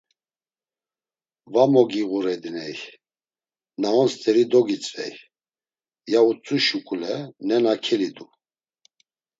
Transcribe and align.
“Va 1.53 1.63
mogiğurediney, 1.73 2.77
na 3.81 3.89
on 3.99 4.07
st̆eri 4.13 4.43
dogitzvey.” 4.51 5.13
ya 6.11 6.19
utzu 6.29 6.57
şuǩule 6.65 7.13
nena 7.47 7.73
kelidu. 7.85 8.25